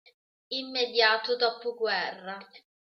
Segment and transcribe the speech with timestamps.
[0.47, 2.39] Immediato dopoguerra.